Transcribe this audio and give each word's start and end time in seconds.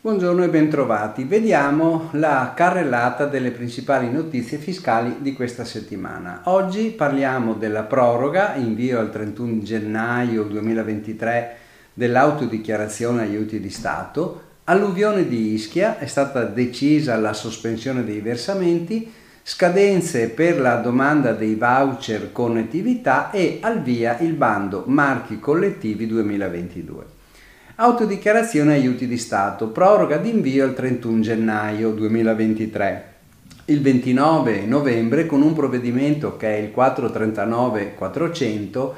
Buongiorno 0.00 0.44
e 0.44 0.48
bentrovati. 0.48 1.24
Vediamo 1.24 2.08
la 2.12 2.54
carrellata 2.56 3.26
delle 3.26 3.50
principali 3.50 4.10
notizie 4.10 4.56
fiscali 4.56 5.16
di 5.18 5.34
questa 5.34 5.66
settimana. 5.66 6.40
Oggi 6.44 6.88
parliamo 6.88 7.52
della 7.52 7.82
proroga, 7.82 8.54
invio 8.54 8.98
al 8.98 9.10
31 9.10 9.62
gennaio 9.62 10.44
2023 10.44 11.56
dell'autodichiarazione 11.92 13.20
aiuti 13.20 13.60
di 13.60 13.68
Stato. 13.68 14.42
Alluvione 14.64 15.28
di 15.28 15.52
Ischia, 15.52 15.98
è 15.98 16.06
stata 16.06 16.44
decisa 16.44 17.14
la 17.16 17.34
sospensione 17.34 18.04
dei 18.04 18.20
versamenti, 18.20 19.12
scadenze 19.48 20.30
per 20.30 20.58
la 20.58 20.74
domanda 20.74 21.30
dei 21.30 21.54
voucher 21.54 22.32
connettività 22.32 23.30
e 23.30 23.58
al 23.60 23.80
via 23.80 24.18
il 24.18 24.32
bando 24.32 24.82
marchi 24.86 25.38
collettivi 25.38 26.08
2022. 26.08 27.04
Autodichiarazione 27.76 28.74
aiuti 28.74 29.06
di 29.06 29.16
Stato, 29.16 29.68
proroga 29.68 30.16
d'invio 30.16 30.64
al 30.64 30.74
31 30.74 31.20
gennaio 31.20 31.92
2023. 31.92 33.14
Il 33.66 33.80
29 33.82 34.64
novembre, 34.66 35.26
con 35.26 35.42
un 35.42 35.54
provvedimento 35.54 36.36
che 36.36 36.48
è 36.48 36.56
il 36.58 36.72
439-400, 36.74 38.90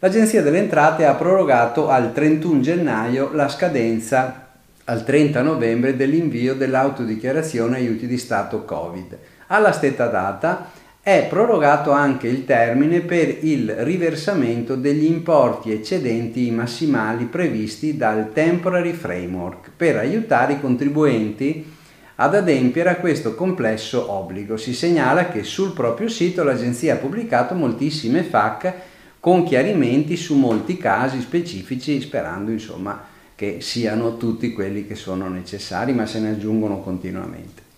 l'Agenzia 0.00 0.42
delle 0.42 0.58
Entrate 0.58 1.06
ha 1.06 1.14
prorogato 1.14 1.88
al 1.88 2.12
31 2.12 2.60
gennaio 2.62 3.30
la 3.32 3.48
scadenza 3.48 4.48
al 4.86 5.04
30 5.04 5.40
novembre 5.40 5.94
dell'invio 5.94 6.56
dell'autodichiarazione 6.56 7.76
aiuti 7.76 8.08
di 8.08 8.18
Stato 8.18 8.64
Covid. 8.64 9.18
Alla 9.48 9.72
stessa 9.72 10.06
data 10.06 10.70
è 11.02 11.26
prorogato 11.28 11.90
anche 11.90 12.28
il 12.28 12.46
termine 12.46 13.00
per 13.00 13.44
il 13.44 13.70
riversamento 13.70 14.74
degli 14.74 15.04
importi 15.04 15.70
eccedenti 15.70 16.50
massimali 16.50 17.26
previsti 17.26 17.94
dal 17.94 18.32
Temporary 18.32 18.92
Framework 18.92 19.70
per 19.76 19.96
aiutare 19.96 20.54
i 20.54 20.60
contribuenti 20.60 21.72
ad 22.14 22.34
adempiere 22.34 22.88
a 22.88 22.96
questo 22.96 23.34
complesso 23.34 24.10
obbligo. 24.10 24.56
Si 24.56 24.72
segnala 24.72 25.28
che 25.28 25.42
sul 25.42 25.74
proprio 25.74 26.08
sito 26.08 26.42
l'agenzia 26.42 26.94
ha 26.94 26.98
pubblicato 26.98 27.54
moltissime 27.54 28.22
FAC 28.22 28.72
con 29.20 29.44
chiarimenti 29.44 30.16
su 30.16 30.36
molti 30.36 30.78
casi 30.78 31.20
specifici, 31.20 32.00
sperando 32.00 32.50
insomma 32.50 33.12
che 33.34 33.58
siano 33.60 34.16
tutti 34.16 34.52
quelli 34.52 34.86
che 34.86 34.94
sono 34.94 35.28
necessari, 35.28 35.92
ma 35.92 36.06
se 36.06 36.20
ne 36.20 36.30
aggiungono 36.30 36.80
continuamente. 36.80 37.73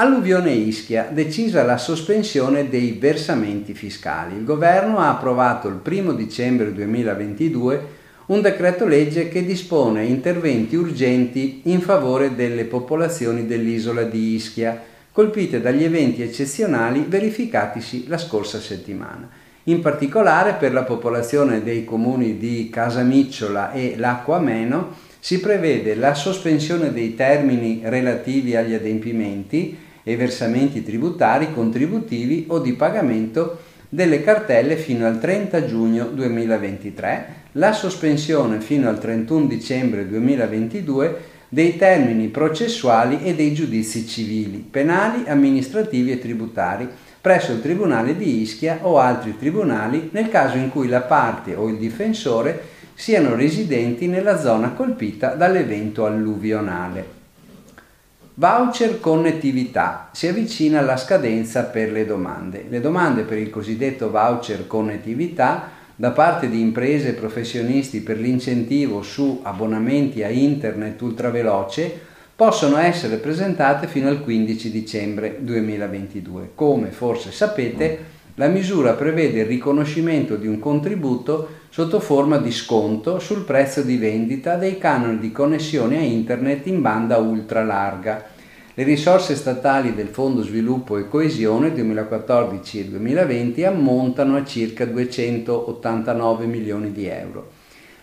Alluvione 0.00 0.52
Ischia, 0.52 1.08
decisa 1.10 1.64
la 1.64 1.76
sospensione 1.76 2.68
dei 2.68 2.92
versamenti 3.00 3.74
fiscali. 3.74 4.36
Il 4.36 4.44
governo 4.44 4.98
ha 4.98 5.08
approvato 5.08 5.66
il 5.66 5.80
1 5.84 6.12
dicembre 6.12 6.72
2022 6.72 7.86
un 8.26 8.40
decreto 8.40 8.86
legge 8.86 9.28
che 9.28 9.44
dispone 9.44 10.04
interventi 10.04 10.76
urgenti 10.76 11.62
in 11.64 11.80
favore 11.80 12.36
delle 12.36 12.66
popolazioni 12.66 13.44
dell'isola 13.44 14.04
di 14.04 14.34
Ischia, 14.34 14.80
colpite 15.10 15.60
dagli 15.60 15.82
eventi 15.82 16.22
eccezionali 16.22 17.04
verificatisi 17.08 18.06
la 18.06 18.18
scorsa 18.18 18.60
settimana. 18.60 19.28
In 19.64 19.80
particolare 19.80 20.52
per 20.52 20.72
la 20.72 20.84
popolazione 20.84 21.64
dei 21.64 21.84
comuni 21.84 22.38
di 22.38 22.70
Casamicciola 22.70 23.72
e 23.72 23.94
Lacqua 23.96 24.36
Ameno 24.36 24.94
si 25.18 25.40
prevede 25.40 25.96
la 25.96 26.14
sospensione 26.14 26.92
dei 26.92 27.16
termini 27.16 27.80
relativi 27.82 28.54
agli 28.54 28.74
adempimenti 28.74 29.86
e 30.08 30.16
versamenti 30.16 30.82
tributari, 30.82 31.52
contributivi 31.52 32.46
o 32.48 32.60
di 32.60 32.72
pagamento 32.72 33.58
delle 33.90 34.22
cartelle 34.22 34.76
fino 34.76 35.06
al 35.06 35.20
30 35.20 35.66
giugno 35.66 36.06
2023, 36.06 37.34
la 37.52 37.72
sospensione 37.72 38.60
fino 38.60 38.88
al 38.88 38.98
31 38.98 39.46
dicembre 39.46 40.08
2022 40.08 41.36
dei 41.50 41.76
termini 41.76 42.28
processuali 42.28 43.22
e 43.22 43.34
dei 43.34 43.52
giudizi 43.52 44.06
civili, 44.06 44.66
penali, 44.70 45.28
amministrativi 45.28 46.12
e 46.12 46.18
tributari 46.18 46.88
presso 47.20 47.52
il 47.52 47.60
Tribunale 47.60 48.16
di 48.16 48.40
Ischia 48.40 48.78
o 48.82 48.98
altri 48.98 49.36
tribunali 49.36 50.08
nel 50.12 50.30
caso 50.30 50.56
in 50.56 50.70
cui 50.70 50.88
la 50.88 51.02
parte 51.02 51.54
o 51.54 51.68
il 51.68 51.76
difensore 51.76 52.76
siano 52.94 53.34
residenti 53.34 54.06
nella 54.06 54.40
zona 54.40 54.70
colpita 54.70 55.34
dall'evento 55.34 56.06
alluvionale. 56.06 57.17
Voucher 58.40 59.00
connettività. 59.00 60.10
Si 60.12 60.28
avvicina 60.28 60.80
la 60.80 60.96
scadenza 60.96 61.64
per 61.64 61.90
le 61.90 62.06
domande. 62.06 62.66
Le 62.68 62.80
domande 62.80 63.22
per 63.22 63.36
il 63.36 63.50
cosiddetto 63.50 64.12
voucher 64.12 64.68
connettività 64.68 65.70
da 65.96 66.12
parte 66.12 66.48
di 66.48 66.60
imprese 66.60 67.08
e 67.08 67.12
professionisti 67.14 68.00
per 68.00 68.16
l'incentivo 68.20 69.02
su 69.02 69.40
abbonamenti 69.42 70.22
a 70.22 70.28
internet 70.28 71.00
ultraveloce 71.02 71.98
possono 72.36 72.78
essere 72.78 73.16
presentate 73.16 73.88
fino 73.88 74.06
al 74.06 74.22
15 74.22 74.70
dicembre 74.70 75.38
2022. 75.40 76.52
Come 76.54 76.92
forse 76.92 77.32
sapete, 77.32 78.17
la 78.38 78.46
misura 78.46 78.92
prevede 78.92 79.40
il 79.40 79.46
riconoscimento 79.46 80.36
di 80.36 80.46
un 80.46 80.60
contributo 80.60 81.48
sotto 81.70 81.98
forma 81.98 82.38
di 82.38 82.52
sconto 82.52 83.18
sul 83.18 83.42
prezzo 83.42 83.82
di 83.82 83.96
vendita 83.96 84.54
dei 84.54 84.78
canoni 84.78 85.18
di 85.18 85.32
connessione 85.32 85.98
a 85.98 86.02
internet 86.02 86.66
in 86.66 86.80
banda 86.80 87.16
ultra 87.16 87.64
larga. 87.64 88.24
Le 88.74 88.84
risorse 88.84 89.34
statali 89.34 89.92
del 89.92 90.06
Fondo 90.06 90.44
Sviluppo 90.44 90.96
e 90.98 91.08
Coesione 91.08 91.72
2014 91.74 92.78
e 92.78 92.84
2020 92.84 93.64
ammontano 93.64 94.36
a 94.36 94.44
circa 94.44 94.84
289 94.84 96.46
milioni 96.46 96.92
di 96.92 97.06
euro. 97.06 97.50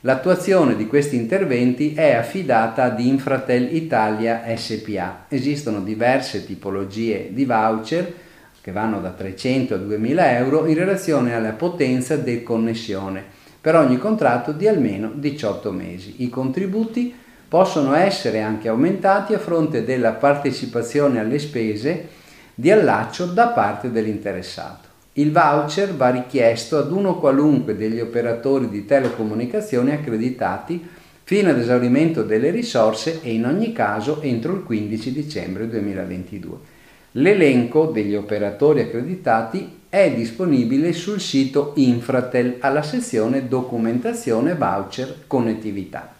L'attuazione 0.00 0.76
di 0.76 0.86
questi 0.86 1.16
interventi 1.16 1.92
è 1.92 2.14
affidata 2.14 2.84
ad 2.84 2.98
Infratel 3.00 3.76
Italia 3.76 4.42
SPA. 4.56 5.26
Esistono 5.28 5.82
diverse 5.82 6.46
tipologie 6.46 7.28
di 7.32 7.44
voucher 7.44 8.30
che 8.62 8.70
vanno 8.70 9.00
da 9.00 9.10
300 9.10 9.74
a 9.74 9.78
2000 9.78 10.36
euro 10.38 10.66
in 10.66 10.74
relazione 10.74 11.34
alla 11.34 11.50
potenza 11.50 12.16
del 12.16 12.44
connessione 12.44 13.22
per 13.60 13.74
ogni 13.74 13.98
contratto 13.98 14.52
di 14.52 14.68
almeno 14.68 15.10
18 15.12 15.72
mesi. 15.72 16.22
I 16.22 16.28
contributi 16.28 17.12
possono 17.48 17.94
essere 17.94 18.40
anche 18.40 18.68
aumentati 18.68 19.34
a 19.34 19.38
fronte 19.38 19.84
della 19.84 20.12
partecipazione 20.12 21.18
alle 21.18 21.38
spese 21.38 22.08
di 22.54 22.70
allaccio 22.70 23.26
da 23.26 23.48
parte 23.48 23.90
dell'interessato. 23.90 24.88
Il 25.14 25.32
voucher 25.32 25.94
va 25.94 26.10
richiesto 26.10 26.78
ad 26.78 26.90
uno 26.92 27.18
qualunque 27.18 27.76
degli 27.76 28.00
operatori 28.00 28.68
di 28.68 28.86
telecomunicazione 28.86 29.94
accreditati 29.94 30.88
fino 31.24 31.50
ad 31.50 31.58
esaurimento 31.58 32.22
delle 32.22 32.50
risorse 32.50 33.20
e 33.22 33.32
in 33.32 33.44
ogni 33.44 33.72
caso 33.72 34.22
entro 34.22 34.54
il 34.54 34.62
15 34.62 35.12
dicembre 35.12 35.68
2022. 35.68 36.71
L'elenco 37.16 37.86
degli 37.86 38.14
operatori 38.14 38.80
accreditati 38.80 39.80
è 39.90 40.14
disponibile 40.14 40.94
sul 40.94 41.20
sito 41.20 41.72
Infratel 41.76 42.56
alla 42.60 42.82
sezione 42.82 43.48
Documentazione 43.48 44.54
Voucher 44.54 45.24
Connettività. 45.26 46.14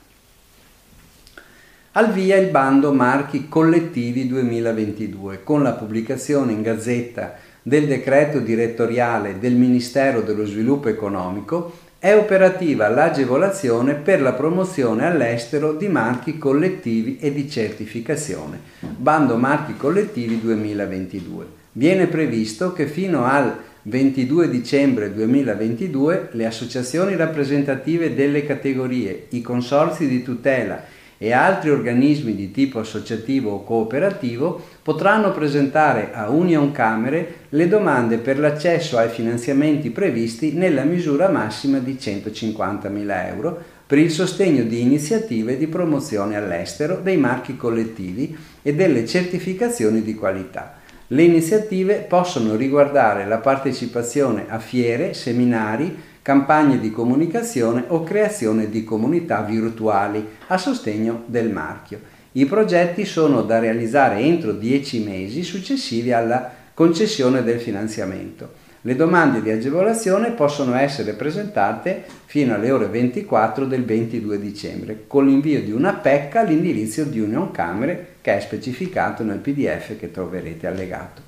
Al 1.92 2.12
via 2.12 2.36
il 2.36 2.50
bando 2.50 2.92
Marchi 2.92 3.48
Collettivi 3.48 4.26
2022 4.26 5.42
con 5.42 5.62
la 5.62 5.72
pubblicazione 5.72 6.52
in 6.52 6.60
Gazzetta 6.60 7.36
del 7.62 7.86
decreto 7.86 8.40
direttoriale 8.40 9.38
del 9.38 9.54
Ministero 9.54 10.20
dello 10.20 10.44
Sviluppo 10.44 10.88
Economico 10.88 11.72
è 12.02 12.16
operativa 12.16 12.88
l'agevolazione 12.88 13.94
per 13.94 14.20
la 14.20 14.32
promozione 14.32 15.06
all'estero 15.06 15.72
di 15.72 15.86
marchi 15.86 16.36
collettivi 16.36 17.18
e 17.20 17.32
di 17.32 17.48
certificazione. 17.48 18.58
Bando 18.80 19.36
Marchi 19.36 19.76
Collettivi 19.76 20.40
2022 20.40 21.46
viene 21.70 22.08
previsto 22.08 22.72
che 22.72 22.88
fino 22.88 23.24
al 23.24 23.56
22 23.82 24.50
dicembre 24.50 25.14
2022 25.14 26.30
le 26.32 26.44
associazioni 26.44 27.14
rappresentative 27.14 28.16
delle 28.16 28.44
categorie, 28.44 29.26
i 29.28 29.40
consorzi 29.40 30.08
di 30.08 30.24
tutela 30.24 30.82
e 31.22 31.30
altri 31.30 31.70
organismi 31.70 32.34
di 32.34 32.50
tipo 32.50 32.80
associativo 32.80 33.52
o 33.52 33.62
cooperativo 33.62 34.60
potranno 34.82 35.30
presentare 35.30 36.10
a 36.12 36.28
Union 36.28 36.72
Camere 36.72 37.34
le 37.50 37.68
domande 37.68 38.18
per 38.18 38.40
l'accesso 38.40 38.98
ai 38.98 39.08
finanziamenti 39.08 39.90
previsti 39.90 40.54
nella 40.54 40.82
misura 40.82 41.28
massima 41.28 41.78
di 41.78 41.92
150.000 41.92 43.26
euro 43.28 43.62
per 43.86 43.98
il 43.98 44.10
sostegno 44.10 44.64
di 44.64 44.80
iniziative 44.80 45.56
di 45.56 45.68
promozione 45.68 46.34
all'estero 46.34 46.98
dei 47.00 47.18
marchi 47.18 47.56
collettivi 47.56 48.36
e 48.60 48.74
delle 48.74 49.06
certificazioni 49.06 50.02
di 50.02 50.16
qualità. 50.16 50.80
Le 51.06 51.22
iniziative 51.22 51.98
possono 51.98 52.56
riguardare 52.56 53.26
la 53.26 53.38
partecipazione 53.38 54.46
a 54.48 54.58
fiere, 54.58 55.14
seminari, 55.14 55.94
campagne 56.22 56.78
di 56.78 56.92
comunicazione 56.92 57.84
o 57.88 58.04
creazione 58.04 58.70
di 58.70 58.84
comunità 58.84 59.42
virtuali 59.42 60.24
a 60.46 60.56
sostegno 60.56 61.24
del 61.26 61.50
marchio. 61.50 62.00
I 62.32 62.46
progetti 62.46 63.04
sono 63.04 63.42
da 63.42 63.58
realizzare 63.58 64.20
entro 64.20 64.52
10 64.52 65.02
mesi 65.02 65.42
successivi 65.42 66.12
alla 66.12 66.50
concessione 66.72 67.42
del 67.42 67.60
finanziamento. 67.60 68.60
Le 68.84 68.96
domande 68.96 69.42
di 69.42 69.50
agevolazione 69.50 70.30
possono 70.30 70.74
essere 70.74 71.12
presentate 71.12 72.04
fino 72.24 72.54
alle 72.54 72.70
ore 72.70 72.86
24 72.86 73.66
del 73.66 73.84
22 73.84 74.40
dicembre 74.40 75.04
con 75.06 75.26
l'invio 75.26 75.62
di 75.62 75.70
una 75.70 75.92
PEC 75.92 76.36
all'indirizzo 76.36 77.04
di 77.04 77.20
Union 77.20 77.50
Camere 77.50 78.14
che 78.20 78.36
è 78.36 78.40
specificato 78.40 79.22
nel 79.22 79.38
PDF 79.38 79.98
che 79.98 80.10
troverete 80.10 80.66
allegato. 80.66 81.22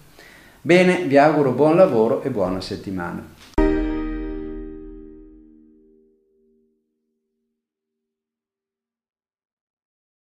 Bene, 0.62 1.04
vi 1.04 1.18
auguro 1.18 1.52
buon 1.52 1.76
lavoro 1.76 2.22
e 2.22 2.30
buona 2.30 2.60
settimana. 2.60 3.33